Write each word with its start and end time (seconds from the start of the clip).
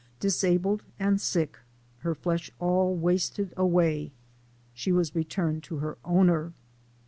Disabled 0.19 0.81
and 0.97 1.21
sick, 1.21 1.59
her 1.99 2.15
flesh 2.15 2.49
all 2.57 2.95
wasted 2.95 3.53
away, 3.55 4.11
she 4.73 4.91
was 4.91 5.13
returned 5.13 5.61
to 5.65 5.77
her 5.77 5.95
owner. 6.03 6.53